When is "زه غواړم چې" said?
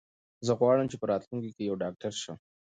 0.45-0.97